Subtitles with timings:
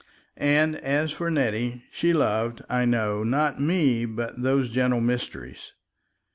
[0.35, 5.73] And as for Nettie, she loved, I know, not me but those gentle mysteries.